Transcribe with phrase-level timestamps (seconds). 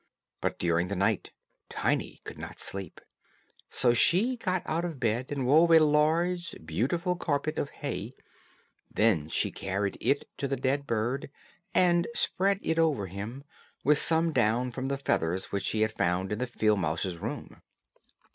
[0.41, 1.29] But during the night
[1.69, 3.01] Tiny could not sleep;
[3.69, 8.11] so she got out of bed and wove a large, beautiful carpet of hay;
[8.91, 11.29] then she carried it to the dead bird,
[11.75, 13.43] and spread it over him;
[13.83, 17.61] with some down from the flowers which she had found in the field mouse's room.